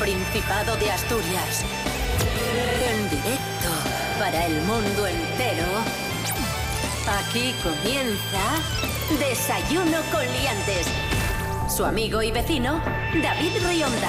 [0.00, 1.62] Principado de Asturias.
[2.90, 3.68] En directo
[4.18, 5.66] para el mundo entero.
[7.06, 8.40] Aquí comienza
[9.18, 10.86] Desayuno con Liantes.
[11.68, 12.80] Su amigo y vecino,
[13.22, 14.08] David Rionda.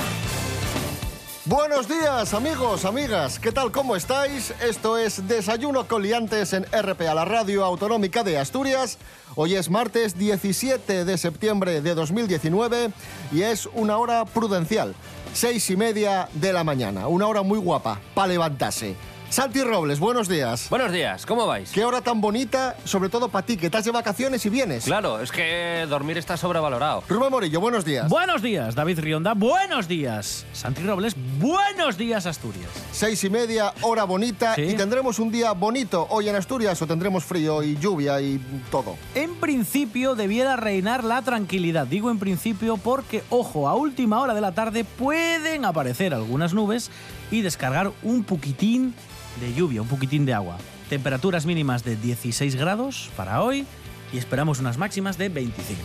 [1.44, 3.38] Buenos días, amigos, amigas.
[3.38, 3.74] ¿Qué tal?
[3.74, 4.54] ¿Cómo estáis?
[4.62, 8.98] Esto es Desayuno con Liantes en RPA, la radio autonómica de Asturias.
[9.36, 12.92] Hoy es martes 17 de septiembre de 2019
[13.34, 14.96] y es una hora prudencial.
[15.34, 17.08] Seis y media de la mañana.
[17.08, 18.96] Una hora muy guapa para levantarse.
[19.32, 20.68] Santi Robles, buenos días.
[20.70, 21.72] Buenos días, ¿cómo vais?
[21.72, 24.84] Qué hora tan bonita, sobre todo para ti, que estás de vacaciones y vienes.
[24.84, 27.02] Claro, es que dormir está sobrevalorado.
[27.08, 28.10] Rubén Morillo, buenos días.
[28.10, 29.34] Buenos días, David Rionda.
[29.34, 31.16] Buenos días, Santi Robles.
[31.40, 32.68] Buenos días, Asturias.
[32.92, 34.54] Seis y media, hora bonita.
[34.56, 34.64] Sí.
[34.64, 38.38] ¿Y tendremos un día bonito hoy en Asturias o tendremos frío y lluvia y
[38.70, 38.98] todo?
[39.16, 41.88] En principio debiera reinar la tranquilidad.
[41.88, 46.92] Digo en principio porque, ojo, a última hora de la tarde pueden aparecer algunas nubes
[47.32, 48.94] y descargar un poquitín
[49.42, 50.58] de lluvia, un poquitín de agua.
[50.90, 53.66] Temperaturas mínimas de 16 grados para hoy
[54.14, 55.82] y esperamos unas máximas de 25.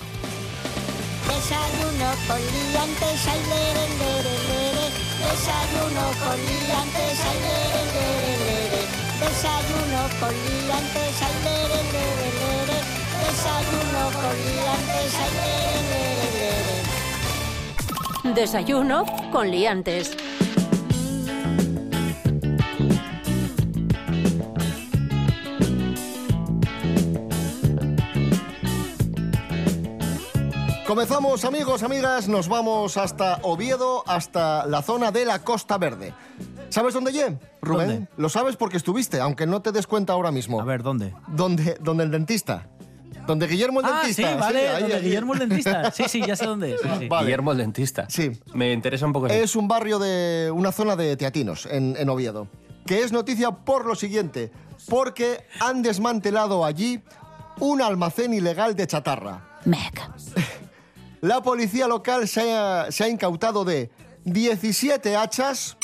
[1.27, 4.87] Desayuno con liantes, ay, lere, lere, lere.
[5.27, 8.83] Desayuno con liantes, ay, lere, lere, lere.
[9.25, 12.79] Desayuno con liantes, ay, lere, lere, lere.
[13.27, 18.35] Desayuno con liantes, ay, lere, lere, lere.
[18.35, 20.17] Desayuno con Liantes.
[30.97, 36.15] Comenzamos, amigos, amigas, nos vamos hasta Oviedo, hasta la zona de la Costa Verde.
[36.71, 37.39] ¿Sabes dónde lle?
[37.61, 38.09] Rubén, ¿Dónde?
[38.17, 40.59] lo sabes porque estuviste, aunque no te des cuenta ahora mismo.
[40.59, 41.13] A ver, ¿dónde?
[41.29, 42.69] ¿Dónde, dónde el dentista?
[43.27, 44.37] ¿Donde Guillermo el Ah, sí, dentista?
[44.37, 45.03] vale, ahí, donde ahí.
[45.03, 45.91] Guillermo el dentista.
[45.93, 46.81] Sí, sí, ya sé dónde es.
[46.81, 47.09] sí, sí.
[47.09, 47.27] Vale.
[47.27, 48.07] Guillermo el dentista.
[48.09, 48.33] Sí.
[48.55, 49.27] Me interesa un poco.
[49.27, 49.35] eso.
[49.35, 52.49] Es un barrio de una zona de teatinos en, en Oviedo,
[52.87, 54.51] que es noticia por lo siguiente,
[54.89, 57.03] porque han desmantelado allí
[57.61, 59.61] un almacén ilegal de chatarra.
[61.27, 63.91] La policía local se ha, se ha incautado de
[64.27, 65.77] 17 hachas,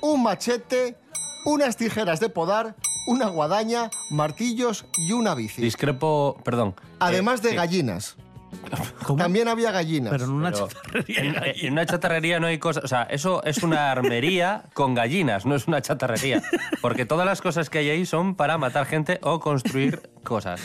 [0.00, 0.96] un machete,
[1.44, 2.76] unas tijeras de podar,
[3.08, 5.60] una guadaña, martillos y una bici.
[5.60, 6.76] Discrepo, perdón.
[7.00, 8.16] Además Eh, de gallinas.
[9.04, 9.18] ¿Cómo?
[9.18, 10.12] También había gallinas.
[10.12, 11.20] Pero en una Pero chatarrería.
[11.20, 12.84] En, en una chatarrería no hay cosas.
[12.84, 16.42] O sea, eso es una armería con gallinas, no es una chatarrería.
[16.80, 20.60] Porque todas las cosas que hay ahí son para matar gente o construir cosas.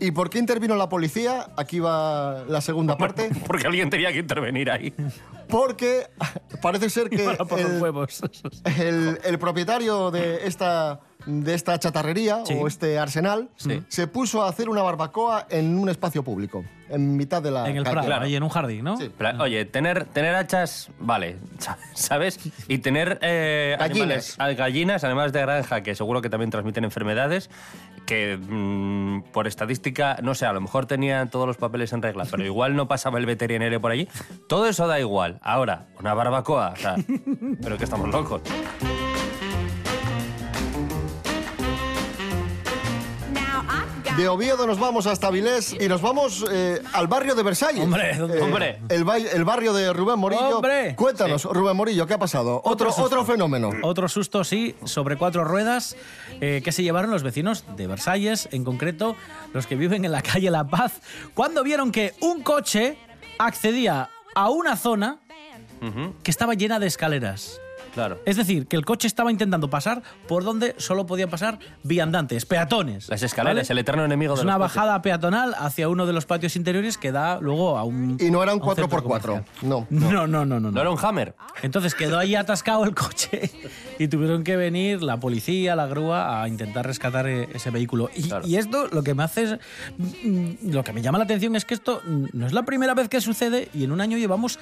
[0.00, 1.48] ¿Y por qué intervino la policía?
[1.56, 3.30] Aquí va la segunda parte.
[3.46, 4.92] Porque alguien tenía que intervenir ahí.
[5.48, 6.06] Porque
[6.62, 8.20] parece ser que Para por los el, huevos.
[8.78, 12.54] el- el propietario de esta, de esta chatarrería Sí.
[12.58, 13.82] o este arsenal Sí.
[13.88, 17.76] se puso a hacer una barbacoa en un espacio público, en mitad de la En
[17.76, 17.92] el calle.
[17.94, 18.24] prado, Claro.
[18.24, 18.96] ahí en un jardín, ¿no?
[18.96, 19.10] Sí.
[19.40, 21.36] Oye, tener, tener hachas, vale,
[21.94, 22.38] ¿sabes?
[22.68, 24.36] Y tener eh, Gallinas.
[24.38, 27.50] animales- gallinas, además de granja, que seguro que también transmiten enfermedades,
[28.06, 32.24] que mm, por estadística, no sé, a lo mejor tenían todos los papeles en regla,
[32.30, 34.08] pero igual no pasaba el veterinario por allí.
[34.48, 35.40] Todo eso da igual.
[35.42, 36.94] Ahora, una barbacoa, o sea,
[37.62, 38.42] pero que estamos locos.
[44.16, 47.84] De Oviedo nos vamos hasta Avilés y nos vamos eh, al barrio de Versalles.
[47.84, 48.78] Hombre, ¿dónde- Hombre.
[48.88, 50.56] El, ba- el barrio de Rubén Morillo.
[50.56, 50.94] Hombre.
[50.96, 52.62] Cuéntanos, Rubén Morillo, ¿qué ha pasado?
[52.64, 53.02] Otro, susto.
[53.04, 53.70] otro fenómeno.
[53.82, 55.96] Otro susto, sí, sobre cuatro ruedas
[56.40, 59.16] eh, que se llevaron los vecinos de Versalles, en concreto
[59.52, 61.02] los que viven en la calle La Paz,
[61.34, 62.96] cuando vieron que un coche
[63.38, 65.18] accedía a una zona
[66.22, 67.60] que estaba llena de escaleras.
[67.96, 68.20] Claro.
[68.24, 73.08] Es decir, que el coche estaba intentando pasar por donde solo podían pasar viandantes, peatones.
[73.08, 73.72] Las escaleras, ¿vale?
[73.72, 74.76] el eterno enemigo Es de una los coches.
[74.76, 78.16] bajada peatonal hacia uno de los patios interiores que da luego a un.
[78.20, 79.02] Y no era un a un centro 4x4.
[79.02, 79.44] comercial.
[79.62, 79.86] No.
[79.90, 80.60] No, no, no, no.
[80.60, 80.80] ¿No no.
[80.80, 81.34] era un Hammer?
[81.62, 83.50] Entonces quedó ahí atascado el coche
[83.98, 88.10] y tuvieron que venir la policía, la grúa a intentar rescatar eh, ese vehículo.
[88.14, 88.46] Y, Claro.
[88.46, 89.58] y esto lo que me hace es,
[89.98, 93.08] mm, lo que me llama la atención es que esto no es la primera vez
[93.08, 94.58] que sucede y en un año llevamos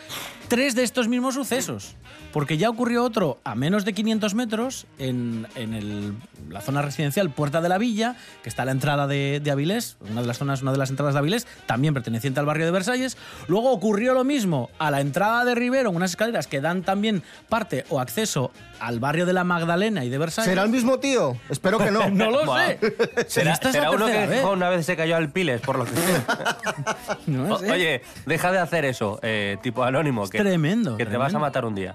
[0.49, 1.97] tres de estos mismos sucesos.
[2.33, 6.15] Porque ya ocurrió otro a menos de 500 metros en, en el-
[6.51, 9.97] la zona residencial Puerta de la Villa, que está a la entrada de, de Avilés,
[10.11, 12.73] una de las zonas, una de las entradas de Avilés, también perteneciente al barrio de
[12.73, 13.17] Versalles.
[13.49, 17.23] Luego ocurrió lo mismo a la entrada de Rivero, en unas escaleras que dan también
[17.49, 20.51] parte o acceso al barrio de la Magdalena y de Versalles.
[20.51, 21.37] ¿Será el mismo tío?
[21.49, 22.09] Espero que no.
[22.15, 22.79] No lo sé.
[23.29, 24.45] ¿Será, será uno que vez.
[24.45, 26.59] una vez se cayó al piles, por lo que sea.
[27.27, 27.71] No O- sé.
[27.71, 30.25] Oye, deja de hacer eso, eh, tipo anónimo.
[30.25, 31.95] Es que, tremendo, Que te vas a matar un día.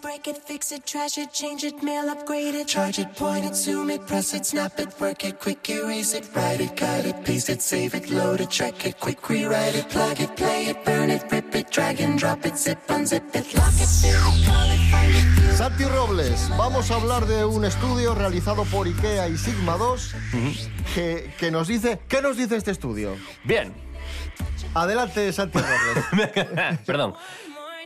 [0.00, 3.44] It, break it, fix it, trash it, change it, mail, upgrade it, charge it, point
[3.44, 7.04] it, zoom it, press it, snap it, work it, quick erase it, write it, cut
[7.04, 10.66] it, paste it, save it, load it, track it, quick rewrite it, plug it, play
[10.66, 14.14] it, burn it, rip it, drag and drop it, zip, unzip it, lock it, fill
[14.14, 15.56] it, call it, find it.
[15.56, 20.14] Santi Robles, vamos a hablar de un estudio realizado por IKEA y Sigma 2
[20.94, 22.00] que, que nos dice...
[22.08, 23.16] ¿Qué nos dice este estudio?
[23.44, 23.74] Bien.
[24.72, 26.78] Adelante, Santi Robles.
[26.86, 27.14] Perdón.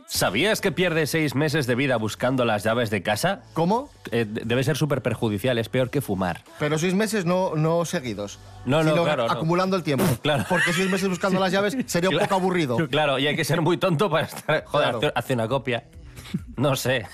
[0.06, 3.40] ¿Sabías que pierdes seis meses de vida buscando las llaves de casa?
[3.54, 3.90] ¿Cómo?
[4.12, 6.42] Eh, de- debe ser súper perjudicial, es peor que fumar.
[6.58, 8.38] Pero seis meses no, no seguidos.
[8.66, 9.32] No, no, sino claro, no.
[9.32, 10.04] acumulando el tiempo.
[10.22, 10.44] Claro.
[10.48, 12.28] Porque seis meses buscando las llaves sería un Claro.
[12.28, 12.76] poco aburrido.
[12.90, 14.64] Claro, y hay que ser muy tonto para estar.
[14.66, 15.12] Joder, Claro.
[15.16, 15.84] hace una copia.
[16.56, 17.06] No sé.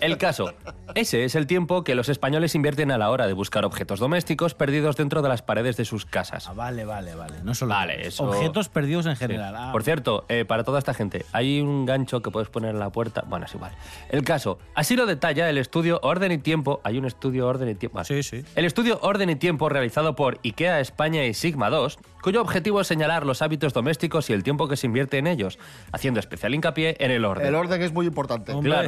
[0.00, 0.52] El caso.
[0.94, 4.54] Ese es el tiempo que los españoles invierten a la hora de buscar objetos domésticos
[4.54, 6.48] perdidos dentro de las paredes de sus casas.
[6.48, 7.36] Ah, vale, vale, vale.
[7.44, 9.20] No solo Vale, eso- objetos perdidos en Sí.
[9.20, 9.54] general.
[9.56, 12.78] Ah, Por cierto, eh, para toda esta gente, hay un gancho que puedes poner en
[12.78, 13.24] la puerta.
[13.26, 13.72] Bueno, es igual.
[14.08, 16.80] El caso, así lo detalla el estudio Orden y Tiempo.
[16.84, 18.02] Hay un estudio Orden y Tiempo.
[18.04, 18.44] Sí, sí.
[18.54, 22.86] El estudio Orden y Tiempo realizado por IKEA España y Sigma 2, cuyo objetivo es
[22.86, 25.58] señalar los hábitos domésticos y el tiempo que se invierte en ellos,
[25.92, 27.46] haciendo especial hincapié en el orden.
[27.46, 28.52] El orden es muy importante.
[28.52, 28.72] Hombre.
[28.72, 28.85] Claro,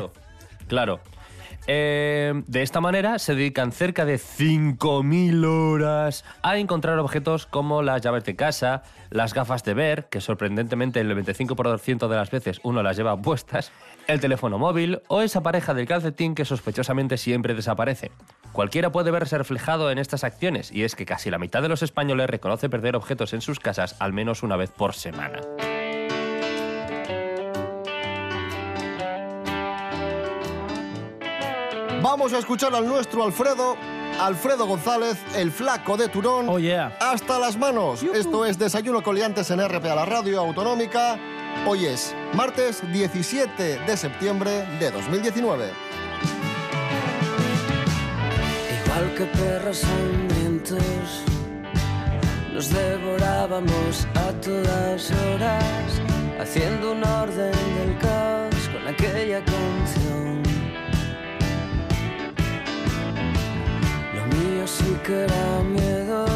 [0.66, 1.00] claro.
[1.70, 8.00] Eh, de esta manera se dedican cerca de 5.000 horas a encontrar objetos como las
[8.00, 12.82] llaves de casa, las gafas de ver, que sorprendentemente el 95% de las veces uno
[12.82, 13.70] las lleva puestas,
[14.06, 18.12] el teléfono móvil o esa pareja del calcetín que sospechosamente siempre desaparece.
[18.52, 21.82] Cualquiera puede verse reflejado en estas acciones y es que casi la mitad de los
[21.82, 25.40] españoles reconoce perder objetos en sus casas al menos una vez por semana.
[32.02, 33.76] Vamos a escuchar al nuestro Alfredo,
[34.20, 36.48] Alfredo González, el flaco de Turón.
[36.48, 36.96] Oh, yeah.
[37.00, 38.04] Hasta las manos.
[38.04, 41.18] Esto es Desayuno Coliantes en RP a la radio autonómica.
[41.66, 45.72] Hoy es martes 17 de septiembre de 2019.
[48.84, 51.24] Igual que perros hambrientos,
[52.54, 56.00] nos devorábamos a todas horas,
[56.40, 59.97] haciendo un orden del caos con aquella canción.
[64.68, 66.26] Sí que era miedo,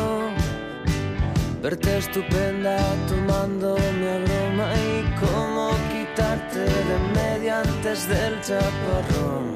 [1.62, 2.76] verte estupenda
[3.08, 9.54] tomándome a broma y cómo quitarte de medio antes del chaparrón.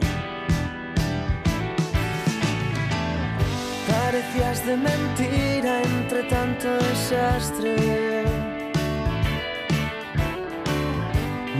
[3.88, 8.24] Parecías de mentira entre tanto desastre.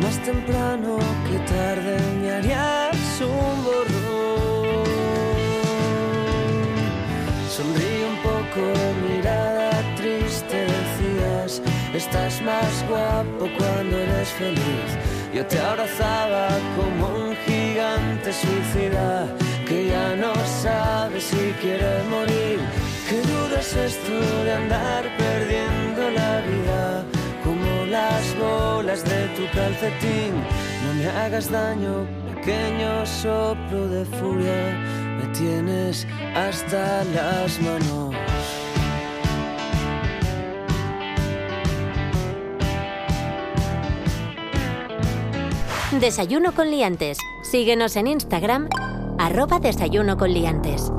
[0.02, 4.05] Más temprano que tarde me harías un borrón.
[7.56, 8.60] Sonríe un poco,
[9.08, 11.62] mirada triste, decías,
[11.94, 14.90] estás más guapo cuando eres feliz.
[15.32, 19.26] Yo te abrazaba como un gigante suicida
[19.66, 22.58] que ya no sabe si quiere morir.
[23.08, 27.04] Qué duro es esto de andar perdiendo la vida,
[27.42, 30.34] como las bolas de tu calcetín.
[30.84, 38.14] No me hagas daño, pequeño soplo de furia, me tienes hasta las manos.
[46.00, 47.18] Desayuno con liantes.
[47.42, 48.68] Síguenos en Instagram,
[49.18, 50.92] arroba desayuno con liantes.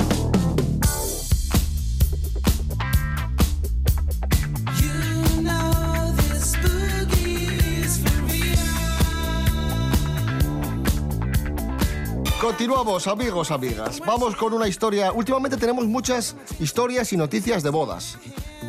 [12.57, 13.99] Continuamos, amigos, amigas.
[13.99, 15.11] Vamos con una historia.
[15.11, 18.17] Últimamente tenemos muchas historias y noticias de bodas.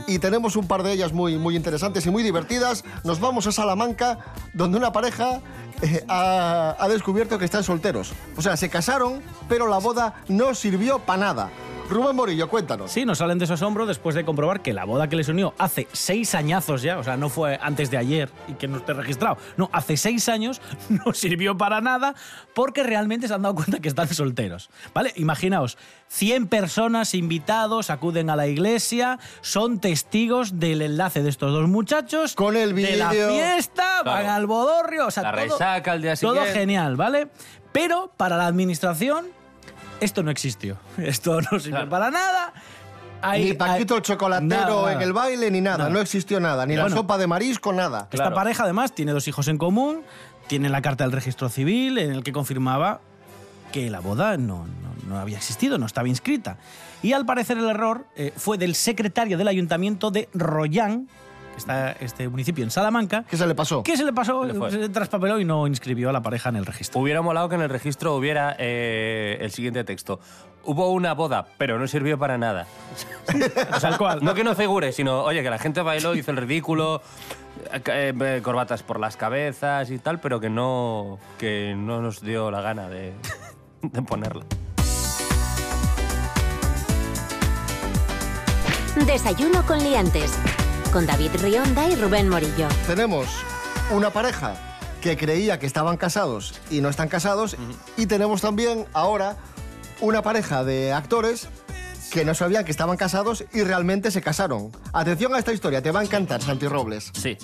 [0.06, 2.84] Y tenemos un par de ellas muy, muy interesantes y muy divertidas.
[3.02, 4.18] Nos vamos a Salamanca,
[4.52, 5.40] donde una pareja
[5.80, 8.12] eh, ha, ha descubierto que están solteros.
[8.36, 11.50] O sea, se casaron, pero la boda no sirvió para nada.
[11.88, 12.90] Rubén Morillo, cuéntanos.
[12.92, 15.54] Sí, nos salen de su asombro después de comprobar que la boda que les unió
[15.56, 18.92] hace seis añazos ya, o sea, no fue antes de ayer y que no esté
[18.92, 22.14] registrado, no, hace seis años no sirvió para nada
[22.54, 24.68] porque realmente se han dado cuenta que están solteros.
[24.92, 25.14] ¿Vale?
[25.16, 25.78] Imaginaos,
[26.08, 32.34] 100 personas invitados acuden a la iglesia, son testigos del enlace de estos dos muchachos.
[32.34, 36.16] Con el De la fiesta, van al bodorrio, o sea, La todo- resaca al día
[36.16, 36.60] todo siguiente.
[36.60, 37.28] genial, ¿vale?
[37.72, 39.26] Pero para la administración
[40.00, 40.76] esto no existió.
[40.98, 41.88] Esto no sirve Claro.
[41.90, 42.52] para nada.
[43.20, 45.78] Hay- ni Paquito hay- el chocolatero Nada, en el baile, ni nada.
[45.78, 45.90] Nada.
[45.90, 46.66] No existió nada.
[46.66, 48.02] Ni la sopa de marisco, nada.
[48.04, 48.34] Esta Claro.
[48.36, 50.02] pareja, además, tiene dos hijos en común,
[50.46, 53.00] tiene la carta del registro civil en el que confirmaba
[53.72, 56.58] que la boda no, no- no había existido, no estaba inscrita.
[57.02, 61.08] Y al parecer el error eh, fue del secretario del ayuntamiento de Royan,
[61.58, 63.24] está este municipio en Salamanca.
[63.28, 63.82] ¿Qué se le pasó?
[63.82, 64.44] ¿Qué se le pasó?
[64.44, 64.70] le?
[64.70, 67.00] Se traspapeló y no inscribió a la pareja en el registro.
[67.00, 70.20] Hubiera molado que en el registro hubiera eh, el siguiente texto.
[70.64, 72.66] Hubo una boda, pero no sirvió para nada.
[73.74, 74.24] O sea, el cual.
[74.24, 77.02] No que no figure, sino, oye, que la gente bailó, hizo el ridículo,
[77.72, 82.50] eh, eh, corbatas por las cabezas y tal, pero que no, que no nos dio
[82.50, 83.12] la gana de,
[83.82, 84.44] de ponerla.
[89.06, 90.32] Desayuno con liantes.
[90.92, 92.66] Con David Rionda y Rubén Morillo.
[92.86, 93.26] Tenemos
[93.90, 94.54] una pareja
[95.02, 97.56] que creía que estaban casados y no están casados.
[97.96, 99.36] Y tenemos también ahora
[100.00, 101.48] una pareja de actores
[102.10, 104.72] que no sabían que estaban casados y realmente se casaron.
[104.92, 107.10] Atención a esta historia, te va a encantar, Santi Robles.
[107.12, 107.36] Sí.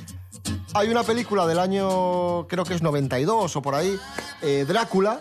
[0.72, 3.98] Hay una película del año, creo que es 92 o por ahí,
[4.42, 5.20] eh, Drácula,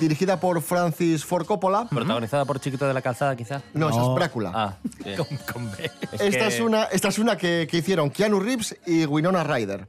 [0.00, 1.86] dirigida por Francis Ford Coppola.
[1.88, 3.62] Protagonizada por Chiquito de la Calzada, quizá.
[3.74, 4.52] No, esa es Drácula.
[4.54, 4.76] Ah.
[5.16, 5.90] Con, con B.
[6.12, 9.42] Es esta, que- es una, esta es una que, que hicieron Keanu Reeves y Winona
[9.44, 9.86] Ryder.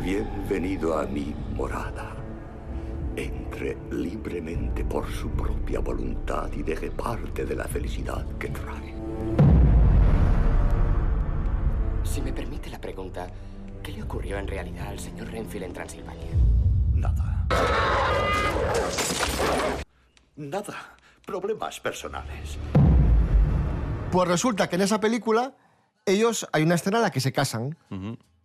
[0.00, 2.10] Bienvenido a mi morada.
[3.16, 8.94] Entre libremente por su propia voluntad y deje parte de la felicidad que trae.
[12.02, 13.28] Si me permite la pregunta,
[13.82, 16.26] ¿qué le ocurrió en realidad al señor Renfield en Transilvania?
[17.04, 17.46] Nada.
[20.36, 20.96] Nada.
[21.26, 22.58] Problemas personales.
[24.10, 25.54] Pues resulta que en esa película
[26.06, 27.76] ellos hay una escena en la que se casan.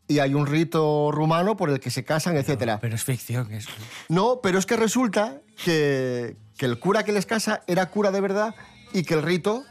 [0.08, 2.80] Y hay un rito rumano por el que se casan, etcétera.
[2.82, 3.52] Pero es ficción.
[3.54, 3.68] Es...
[4.08, 8.20] No, pero es que resulta que, que el cura que les casa era cura de
[8.20, 8.56] verdad
[8.92, 9.64] y que el rito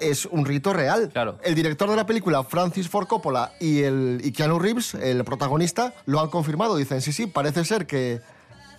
[0.00, 1.10] es un rito real.
[1.12, 1.38] Claro.
[1.42, 5.94] El director de la película, Francis Ford Coppola, y, el, y Keanu Reeves, el protagonista,
[6.06, 6.76] lo han confirmado.
[6.76, 8.20] Dicen, sí, sí, parece ser que,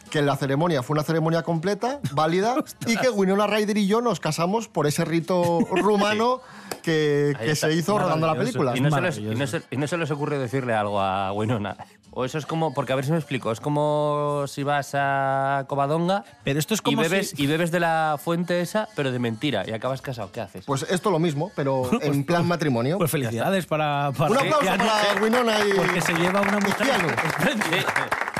[0.09, 4.19] que la ceremonia fue una ceremonia completa, válida, y que Winona Ryder y yo nos
[4.19, 6.41] casamos por ese rito rumano
[6.83, 8.77] que, que se hizo rodando la película.
[8.77, 9.39] Y no, se les, y, Maravilloso.
[9.39, 11.77] no se, y no se les ocurre decirle algo a Winona.
[12.13, 15.63] O eso es como, porque a ver si me explico, es como si vas a
[15.69, 19.13] Covadonga Pero esto es y como bebes, si- y bebes de la fuente esa, pero
[19.13, 20.29] de mentira, y acabas casado.
[20.33, 20.65] ¿Qué haces?
[20.65, 22.97] Pues esto lo mismo, pero en plan matrimonio.
[22.97, 25.71] Pues felicidades para, para Un aplauso Keanu, para Winona y...
[25.73, 26.75] Porque se lleva una mujer.
[26.85, 27.07] Keanu.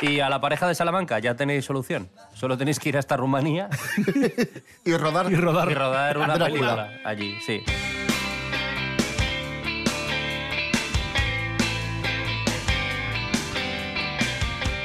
[0.01, 0.08] Sí.
[0.08, 2.10] Y a la pareja de Salamanca ya tenéis solución.
[2.34, 3.70] Solo tenéis que ir hasta Rumanía
[4.86, 5.32] y rodar.
[5.32, 5.72] Y rodar.
[5.72, 6.46] y rodar una Drácula.
[6.48, 7.62] película allí, sí.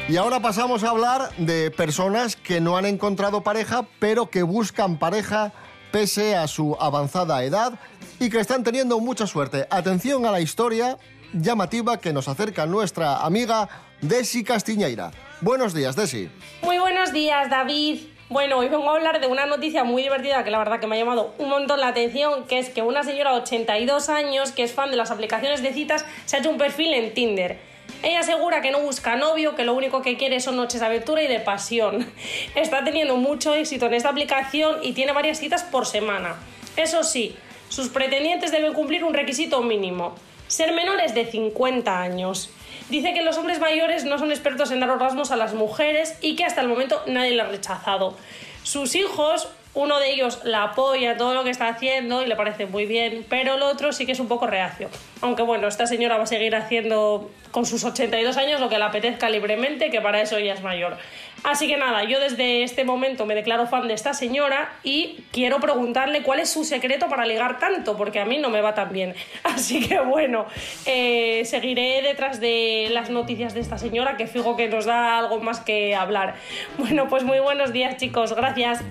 [0.08, 5.00] Y ahora pasamos a hablar de personas que no han encontrado pareja, pero que buscan
[5.00, 5.52] pareja
[5.90, 7.72] pese a su avanzada edad
[8.20, 9.66] y que están teniendo mucha suerte.
[9.68, 10.96] Atención a la historia
[11.32, 13.68] llamativa que nos acerca nuestra amiga
[14.00, 15.10] Desi Castiñeira.
[15.40, 16.30] Buenos días, Desi.
[16.62, 18.02] Muy buenos días, David.
[18.28, 20.94] Bueno, hoy vengo a hablar de una noticia muy divertida que la verdad que me
[20.94, 24.62] ha llamado un montón la atención, que es que una señora de 82 años, que
[24.62, 27.75] es fan de las aplicaciones de citas, se ha hecho un perfil en Tinder.
[28.02, 31.22] Ella asegura que no busca novio, que lo único que quiere son noches de aventura
[31.22, 32.12] y de pasión.
[32.54, 36.36] Está teniendo mucho éxito en esta aplicación y tiene varias citas por semana.
[36.76, 37.36] Eso sí,
[37.68, 40.14] sus pretendientes deben cumplir un requisito mínimo,
[40.46, 42.50] ser menores de 50 años.
[42.88, 46.36] Dice que los hombres mayores no son expertos en dar orgasmos a las mujeres y
[46.36, 48.16] que hasta el momento nadie la ha rechazado.
[48.62, 52.64] Sus hijos, uno de ellos la apoya todo lo que está haciendo y le parece
[52.64, 54.88] muy bien, pero el otro sí que es un poco reacio.
[55.20, 58.84] Aunque bueno, esta señora va a seguir haciendo con sus 82 años lo que le
[58.84, 60.96] apetezca libremente, que para eso ella es mayor.
[61.44, 65.60] Así que nada, yo desde este momento me declaro fan de esta señora y quiero
[65.60, 68.92] preguntarle cuál es su secreto para ligar tanto, porque a mí no me va tan
[68.92, 69.14] bien.
[69.44, 70.46] Así que bueno,
[70.86, 75.40] eh, seguiré detrás de las noticias de esta señora, que fijo que nos da algo
[75.40, 76.34] más que hablar.
[76.78, 78.84] Bueno, pues muy buenos días chicos, gracias.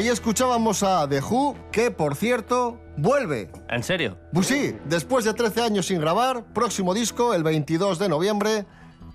[0.00, 3.50] Ahí escuchábamos a The Who, que por cierto, vuelve.
[3.68, 4.16] ¿En serio?
[4.32, 8.64] Pues sí, después de 13 años sin grabar, próximo disco el 22 de noviembre,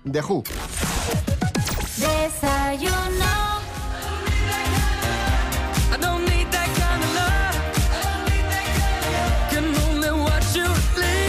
[0.08, 0.44] The Who.
[1.96, 3.46] Desayuno.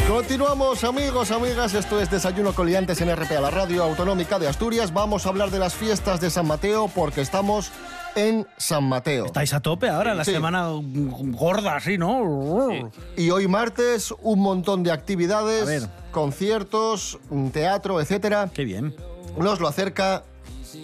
[0.07, 4.93] Continuamos amigos, amigas, esto es Desayuno Coliantes en RPA, la radio autonómica de Asturias.
[4.93, 7.71] Vamos a hablar de las fiestas de San Mateo porque estamos
[8.17, 9.27] en San Mateo.
[9.27, 10.31] Estáis a tope ahora, la Sí.
[10.31, 12.69] semana gorda, así, ¿no?
[13.15, 15.89] Y hoy martes un montón de A actividades, ver.
[16.11, 17.19] conciertos,
[17.53, 18.49] teatro, etcétera.
[18.53, 18.95] Qué bien.
[19.37, 20.23] Nos lo acerca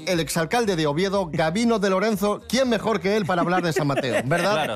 [0.05, 2.41] el exalcalde de Oviedo, Gabino de Lorenzo.
[2.47, 4.21] ¿Quién mejor que él para hablar de San Mateo?
[4.25, 4.53] ¿Verdad?
[4.65, 4.75] Claro,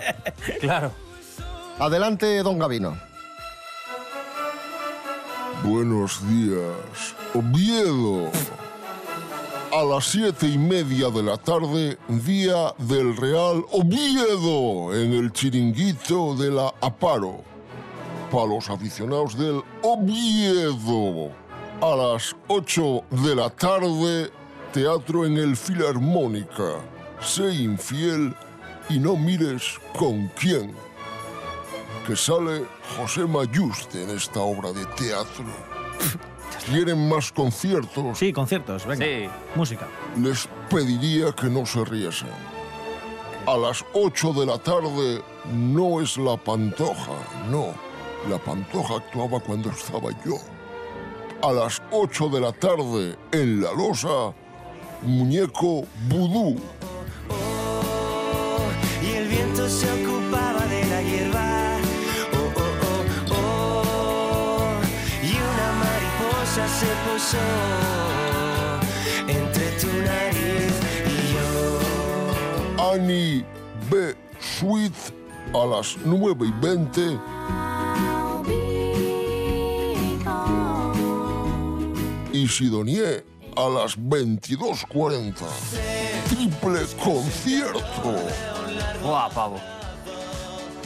[0.60, 0.92] claro.
[1.80, 2.98] Adelante, don Gabino.
[5.64, 7.16] Buenos días.
[7.34, 8.32] Oviedo.
[9.78, 16.34] A las siete y media de la tarde, día del Real Oviedo, en el chiringuito
[16.34, 17.44] de la Aparo.
[18.32, 21.30] Para los aficionados del Oviedo.
[21.80, 24.32] A las 8 de la tarde,
[24.74, 26.80] teatro en el Filarmónica.
[27.20, 28.36] Sé infiel
[28.90, 30.74] y no mires con quién
[32.08, 32.66] que sale
[32.98, 35.46] José Mayuste en esta obra de teatro.
[36.68, 38.18] ¿Quieren más conciertos?
[38.18, 39.06] Sí, conciertos, venga.
[39.06, 39.30] Sí.
[39.56, 39.88] Música.
[40.22, 42.28] Les pediría que no se riesen.
[43.46, 45.22] A las 8 de la tarde
[45.54, 47.14] no es la pantoja,
[47.50, 47.68] no.
[48.30, 50.36] La pantoja actuaba cuando estaba yo.
[51.42, 54.34] A las 8 de la tarde en la losa,
[55.04, 56.60] muñeco vudú.
[67.32, 68.80] Se posó
[69.28, 70.74] entre tu nariz
[71.06, 72.94] y yo.
[72.94, 73.46] Annie
[73.90, 74.16] B.
[74.40, 74.94] Sweet
[75.54, 77.20] a las 9 y 20.
[82.34, 83.24] Y Sidonie
[83.56, 85.34] a las 22.40.
[86.30, 87.82] Triple concierto.
[89.02, 89.60] Buah, pavo.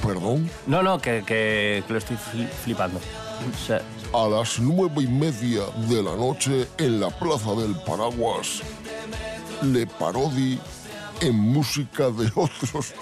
[0.06, 0.49] Perdón.
[0.65, 2.99] No, no, que, que- que lo estoy fli- flipando.
[2.99, 3.82] O sea,
[4.13, 8.62] A las nueve y media de la noche en la Plaza del Paraguas,
[9.62, 10.60] Le Parodi
[11.21, 12.93] en música de otros.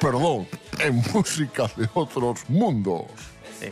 [0.00, 3.02] Perdón, en música de otros mundos.
[3.60, 3.68] sí.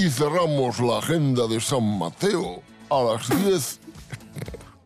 [0.00, 3.80] Y cerramos la agenda de San Mateo a las 10.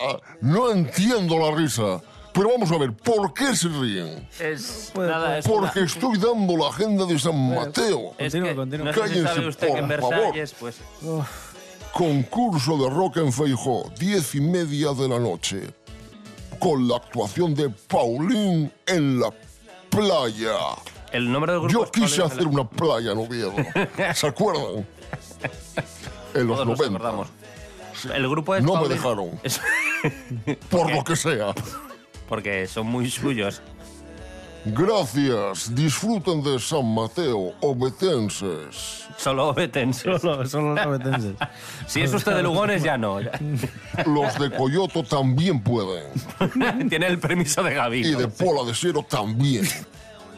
[0.01, 2.03] Ah, no entiendo la risa,
[2.37, 4.29] pero vamos a ver, ¿por qué se ríen?
[4.38, 8.12] Es, Puede- nada, es Porque estoy dando la agenda de San Mateo.
[8.18, 8.79] Es Continúa, que.
[8.79, 10.16] No sé si Cállense, sabe usted que en por favor.
[10.18, 10.77] Versalles, pues...
[11.92, 15.62] Concurso de rock en Feijó, diez y media de la noche.
[16.59, 19.31] Con la actuación de Paulín en la
[19.90, 20.57] playa.
[21.12, 23.55] El nombre del grupo Yo quise Paulín hacer una playa en Oviedo.
[24.14, 24.87] ¿Se acuerdan?
[26.35, 26.85] En los Todos nos 90.
[26.99, 27.29] acordamos.
[28.14, 29.40] El grupo es No me Paulín- dejaron.
[29.42, 29.61] Es-
[30.68, 31.55] Por lo que sea.
[32.29, 33.62] Porque son muy suyos.
[34.67, 35.73] Gracias.
[35.75, 39.05] Disfruten de San Mateo, obetenses.
[39.17, 40.21] Solo betenses.
[40.21, 41.35] Solo, solo los abetenses.
[41.87, 43.21] Si es usted de Lugones, ya no.
[43.21, 46.05] Los de Coyoto también pueden.
[46.89, 48.01] Tiene el permiso de Gaby.
[48.01, 49.65] Y de Pola de Siero también.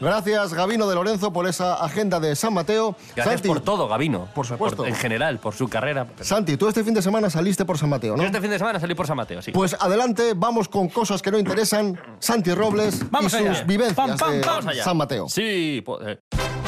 [0.01, 2.95] Gracias, Gabino de Lorenzo, por esa agenda de San Mateo.
[3.15, 4.27] Gracias Santi, por todo, Gabino.
[4.33, 4.85] Por supuesto.
[4.85, 6.07] en general, por su carrera.
[6.21, 8.23] Santi, tú este fin de semana saliste por San Mateo, ¿no?
[8.23, 9.51] Yo este fin de semana salí por San Mateo, sí.
[9.51, 11.99] Pues adelante, vamos con cosas que no interesan.
[12.19, 13.55] Santi Robles Vamos y allá.
[13.55, 14.83] sus vivencias Pam, pam, de vamos allá.
[14.83, 15.27] San Mateo.
[15.29, 16.19] Sí, po- eh,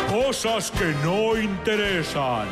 [0.09, 2.47] Cosas que no interesan.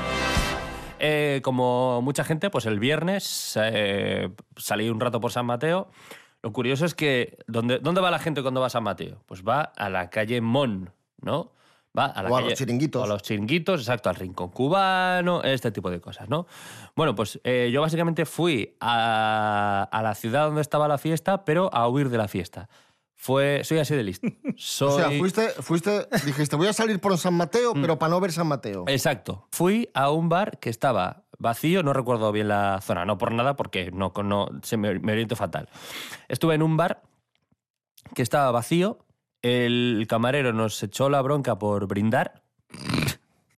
[1.02, 5.90] Eh, como mucha gente, pues el viernes eh, salí un rato por San Mateo.
[6.42, 9.22] Lo curioso es que, ¿dónde, ¿dónde va la gente cuando va a San Mateo?
[9.26, 11.52] Pues va a la calle Mon, ¿no?
[11.98, 13.02] Va a la O a calle- los chiringuitos.
[13.02, 16.46] o a los chiringuitos, exacto, al rincón cubano, este tipo de cosas, ¿no?
[16.96, 21.74] Bueno, pues eh, yo básicamente fui a, a la ciudad donde estaba la fiesta, pero
[21.74, 22.70] a huir de la fiesta.
[23.16, 24.28] Fue, soy así de listo.
[24.56, 24.88] Soy...
[24.94, 27.82] O sea, fuiste, fuiste, dijiste, voy a salir por San Mateo, Mm.
[27.82, 28.86] pero para no ver San Mateo.
[28.88, 29.48] Exacto.
[29.52, 33.56] Fui a un bar que estaba vacío, no recuerdo bien la zona, no por nada,
[33.56, 35.70] porque no, no se me, me oriento fatal.
[36.28, 37.02] Estuve en un bar
[38.14, 39.00] que estaba vacío,
[39.42, 42.44] el camarero nos echó la bronca por brindar,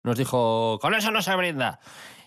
[0.04, 1.80] nos dijo, con eso no se brinda.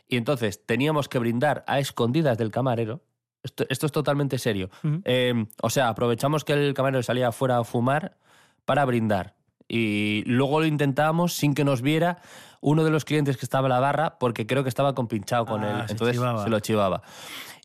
[0.08, 3.02] Y entonces teníamos que brindar a escondidas del camarero.
[3.42, 4.70] Esto, esto es totalmente serio.
[5.04, 8.18] Eh, o sea, aprovechamos que el camarero salía afuera a fumar
[8.64, 9.34] para brindar.
[9.68, 12.18] Y luego lo intentábamos sin que nos viera
[12.62, 15.62] uno de los clientes que estaba en la barra, porque creo que estaba compinchado con
[15.64, 15.86] Ah, él.
[15.88, 16.42] se Entonces chivaba.
[16.44, 17.02] se lo chivaba.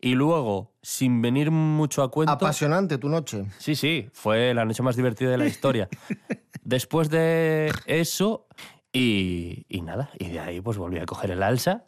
[0.01, 2.33] Y luego, sin venir mucho a cuento.
[2.33, 3.45] Apasionante tu noche.
[3.59, 5.87] Sí, sí, fue la noche más divertida de la historia.
[6.63, 8.47] después de eso
[8.91, 11.85] y, y nada, y de ahí pues volví a coger el alza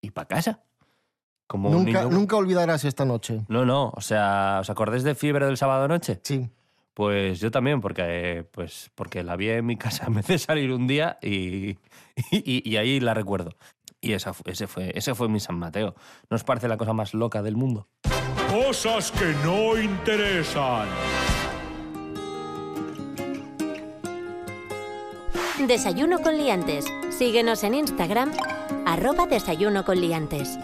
[0.00, 0.60] y para casa.
[1.46, 3.44] Como un Nunca, niño- nunca olvidarás esta noche.
[3.48, 6.20] No, no, o sea, ¿os acordáis de Fiebre del sábado noche?
[6.24, 6.50] Sí.
[6.96, 10.86] Pues yo también, porque, pues, porque la vi en mi casa vez de salir un
[10.86, 11.76] día y,
[12.30, 13.50] y, y ahí la recuerdo.
[14.00, 15.94] Y esa, ese, fue, ese fue mi San Mateo.
[16.30, 17.86] ¿No os parece la cosa más loca del mundo?
[18.50, 20.88] Cosas que no interesan.
[25.68, 26.86] Desayuno con liantes.
[27.10, 28.32] Síguenos en Instagram,
[28.86, 30.58] arroba desayuno con liantes.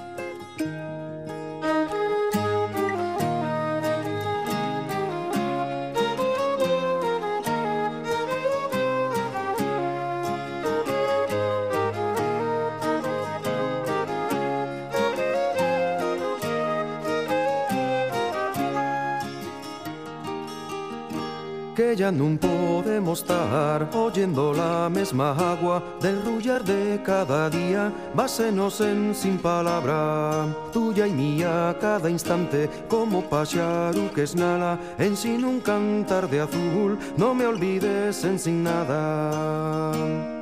[21.94, 29.14] Ya non podemos estar oyendo la mesma agua del rullar de cada día, básenos en
[29.14, 35.60] sin palabra, tuya y mía cada instante, como paxaru que es nada, en sin un
[35.60, 40.40] cantar de azul, no me olvides en sin nada.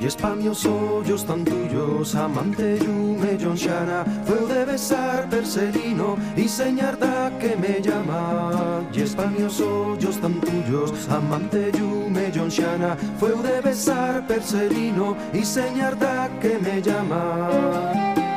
[0.00, 7.29] Y espamios ollos tan tuyos, amante yume Xana Fue de besar perselino y señar da
[7.40, 8.84] que me llama.
[8.92, 16.28] Y espamios ollos tan tuyos, amante yume Xana Fue de besar perselino y señar da
[16.40, 18.29] que me llama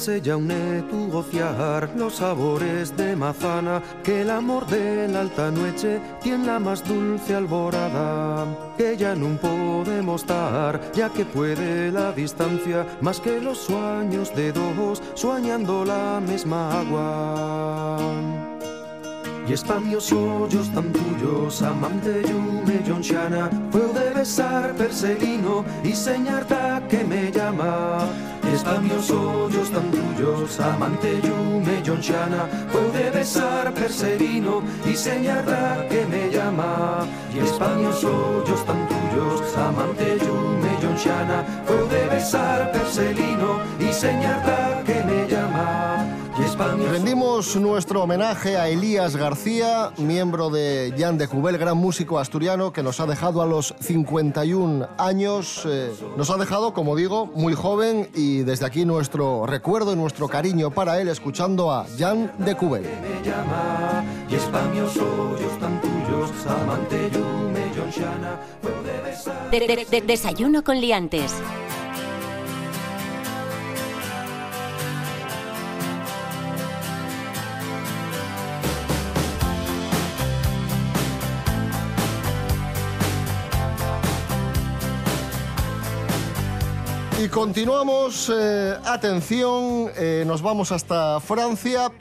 [0.00, 5.20] que se ya une tu gociar los sabores de manzana, que el amor de la
[5.20, 8.46] alta noche tiene la más dulce alborada,
[8.78, 14.52] que ya no podemos estar, ya que puede la distancia, más que los sueños de
[14.52, 17.98] dos, soñando la misma agua.
[19.46, 26.80] Y espamios ollos tan tuyos, amante yume Xana Fue de besar perselino y señar da
[26.88, 28.06] que me llama
[28.60, 35.88] Y espamios ollos tan tuyos, amante yume Xana Fue de besar perselino y señar da
[35.88, 37.06] que me llama.
[37.34, 44.82] Y espamios ollos tan tuyos, amante yume Xana Fue de besar perselino y señar da
[44.84, 45.29] que me llama
[46.64, 52.82] Rendimos nuestro homenaje a Elías García, miembro de Jan de Cubel, gran músico asturiano que
[52.82, 55.62] nos ha dejado a los 51 años.
[55.66, 60.28] eh, nos ha dejado, como digo, muy joven y desde aquí nuestro recuerdo y nuestro
[60.28, 62.82] cariño para él escuchando a Jan de Cubel.
[69.50, 71.32] De- de- de- desayuno con liantes.
[87.22, 91.92] Y continuamos, eh, atención, eh, nos vamos hasta Francia.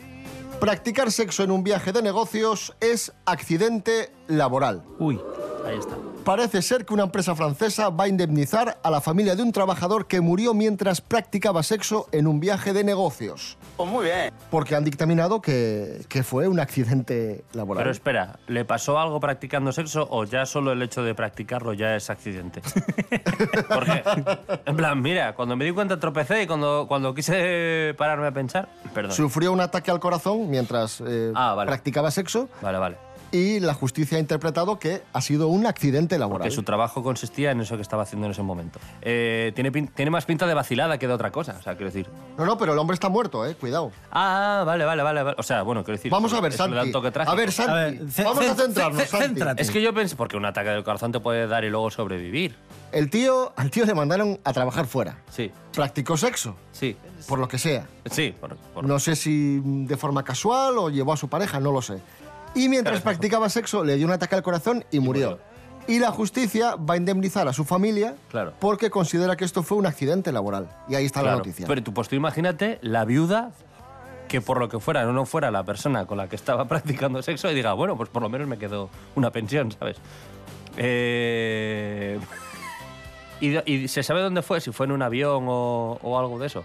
[0.61, 4.81] Practicar sexo en un viaje de negocios es accidente laboral.
[4.97, 5.19] Uy,
[5.65, 5.97] ahí está.
[6.29, 10.05] Parece ser que una empresa francesa va a indemnizar a la familia de un trabajador
[10.05, 13.57] que murió mientras practicaba sexo en un viaje de negocios.
[13.75, 14.31] Pues muy bien.
[14.51, 17.81] Porque han dictaminado que, que fue un accidente laboral.
[17.81, 21.95] Pero espera, ¿le pasó algo practicando sexo o ya solo el hecho de practicarlo ya
[21.95, 22.61] es accidente?
[23.67, 24.03] Porque,
[24.67, 28.69] en plan, mira, cuando me di cuenta tropecé y cuando, cuando quise pararme a pensar,
[28.93, 29.13] perdón.
[29.13, 31.69] Sufrió un ataque al corazón mientras eh, Ah, vale.
[31.69, 33.08] practicaba sexo Vale, vale.
[33.31, 36.39] Y la justicia ha interpretado que ha sido un accidente laboral.
[36.47, 38.79] Porque su trabajo consistía en eso que estaba haciendo en ese momento.
[39.01, 42.09] Eh, tiene, tiene más pinta de vacilada que de otra cosa, o sea, quiero decir.
[42.37, 43.91] No, no, pero el hombre está muerto, eh, cuidado.
[44.11, 45.23] Ah, vale, vale, vale.
[45.23, 45.35] vale.
[45.37, 46.11] O sea, bueno, quiero decir.
[46.11, 46.77] Vamos a ver, Santi.
[46.77, 49.25] A ver, Santi, A ver, vamos a ce- centrarnos, ce- Santi.
[49.27, 49.61] céntrate.
[49.61, 52.55] Es que yo pensé, porque un ataque del corazón te puede dar y luego sobrevivir.
[52.91, 55.17] El tío, al tío le mandaron a trabajar fuera.
[55.29, 55.51] Sí.
[55.73, 56.55] Practicó sexo.
[56.71, 56.97] Sí.
[57.27, 57.85] Por lo que sea.
[58.09, 61.71] Sí, por, por- No sé si de forma casual o llevó a su pareja, no
[61.71, 61.99] lo sé.
[62.55, 65.39] Y mientras practicaba sexo le dio un ataque al corazón y murió.
[65.87, 68.53] Y la justicia va a indemnizar a su familia Claro.
[68.59, 70.69] porque considera que esto fue un accidente laboral.
[70.87, 71.65] Y ahí está la noticia.
[71.67, 73.51] Pero tú, pues tú imagínate la viuda
[74.27, 77.49] que por lo que fuera no fuera la persona con la que estaba practicando sexo
[77.49, 79.97] y diga, bueno, pues por lo menos me quedo una pensión, ¿sabes?
[80.77, 82.19] Eh,
[83.41, 84.61] ¿Y, y se sabe dónde fue?
[84.61, 86.63] Si fue en un avión o, o algo de eso.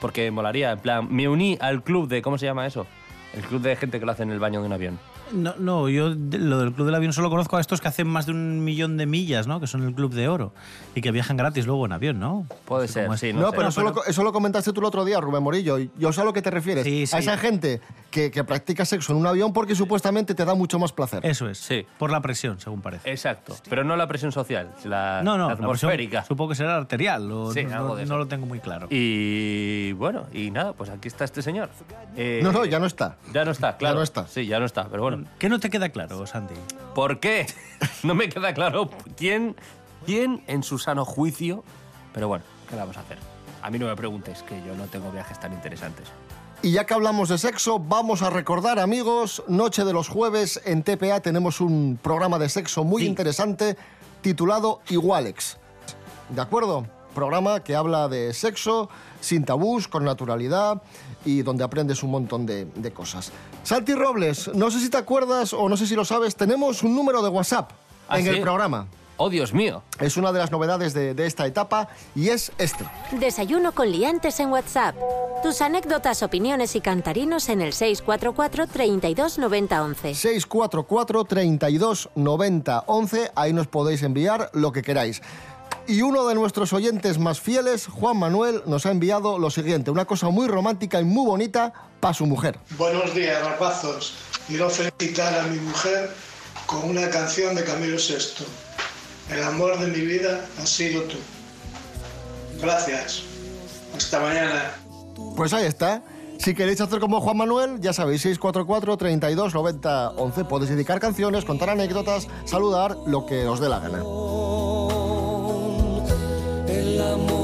[0.00, 2.86] Porque molaría, en plan, me uní al club de, ¿cómo se llama eso?
[3.34, 4.98] El club de gente que lo hace en el baño de un avión.
[5.32, 8.26] No, no, yo lo del Club del Avión solo conozco a estos que hacen más
[8.26, 9.60] de un millón de millas, ¿no?
[9.60, 10.52] Que son el Club de Oro.
[10.94, 12.46] Y que viajan gratis luego en avión, ¿no?
[12.66, 15.42] Puede ser, sí, No, pero, eso, lo, eso lo comentaste tú el otro día, Rubén
[15.42, 15.78] Morillo.
[15.98, 16.84] Yo sé a lo que te refieres.
[16.84, 17.16] Sí, sí.
[17.16, 20.78] A esa gente que, que practica sexo en un avión porque supuestamente te da mucho
[20.78, 21.24] más placer.
[21.26, 21.58] Eso es.
[21.58, 21.84] Sí.
[21.98, 23.10] Por la presión, según parece.
[23.10, 23.56] Exacto.
[23.68, 26.24] Pero no la presión social, la, no, no, la la presión atmosférica.
[26.24, 27.30] supongo que será arterial.
[27.32, 28.18] o Sí, no, algo de no eso.
[28.18, 28.86] lo tengo muy claro.
[28.90, 31.70] Y bueno, y nada, pues aquí está este señor.
[32.16, 33.16] Eh, No, no, ya no está.
[33.32, 33.96] Ya no está, claro.
[33.96, 34.26] no está.
[34.28, 35.13] Sí, ya no está, pero bueno.
[35.38, 36.54] ¿Qué no te queda claro, Santi?
[36.94, 37.46] ¿Por qué?
[38.02, 39.56] No me queda claro quién,
[40.04, 41.64] quién en su sano juicio.
[42.12, 43.18] Pero bueno, ¿qué le vamos a hacer?
[43.62, 46.06] A mí no me preguntes, que yo no tengo viajes tan interesantes.
[46.62, 50.82] Y ya que hablamos de sexo, vamos a recordar, amigos, noche de los jueves en
[50.82, 53.76] TPA tenemos un programa de sexo muy interesante
[54.22, 55.58] titulado Igualex.
[56.30, 56.86] ¿De acuerdo?
[57.14, 58.88] Programa que habla de sexo
[59.20, 60.82] sin tabús, con naturalidad
[61.24, 63.32] y donde aprendes un montón de, de cosas.
[63.62, 66.94] Santi Robles, no sé si te acuerdas o no sé si lo sabes, tenemos un
[66.94, 67.70] número de WhatsApp
[68.08, 68.30] ¿Ah, en sí?
[68.30, 68.86] el programa.
[69.16, 69.82] ¡Oh, Dios mío!
[70.00, 72.84] Es una de las novedades de, de esta etapa y es este.
[73.12, 74.96] Desayuno con liantes en WhatsApp.
[75.40, 80.14] Tus anécdotas, opiniones y cantarinos en el 644 32 90 11.
[80.16, 83.30] 644 32 90 11.
[83.36, 85.22] Ahí nos podéis enviar lo que queráis.
[85.86, 90.06] Y uno de nuestros oyentes más fieles, Juan Manuel, nos ha enviado lo siguiente, una
[90.06, 92.58] cosa muy romántica y muy bonita para su mujer.
[92.78, 94.14] Buenos días, rapazos.
[94.46, 96.10] Quiero felicitar a mi mujer
[96.66, 98.46] con una canción de Camilo VI.
[99.30, 101.18] El amor de mi vida ha sido tú.
[102.60, 103.22] Gracias.
[103.94, 104.72] Hasta mañana.
[105.36, 106.02] Pues ahí está.
[106.38, 110.44] Si queréis hacer como Juan Manuel, ya sabéis, 644 32 90 11.
[110.44, 114.02] Podéis dedicar canciones, contar anécdotas, saludar, lo que os dé la gana.
[116.74, 117.43] El amor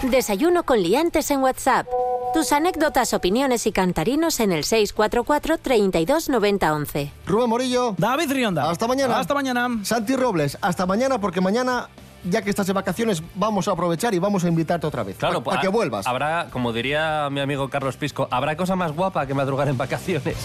[0.04, 1.86] Desayuno con liantes en WhatsApp.
[2.32, 7.12] Tus anécdotas, opiniones y cantarinos en el 644 32 90 11.
[7.26, 7.94] Rubén Morillo.
[7.98, 8.70] David Rionda.
[8.70, 9.18] Hasta mañana.
[9.18, 9.68] Hasta mañana.
[9.82, 10.56] Santi Robles.
[10.62, 11.90] Hasta mañana porque mañana,
[12.24, 15.18] ya que estás de vacaciones, vamos a aprovechar y vamos a invitarte otra vez.
[15.18, 16.06] Claro, para pues, que vuelvas.
[16.06, 20.36] Habrá, como diría mi amigo Carlos Pisco, habrá cosa más guapa que madrugar en vacaciones.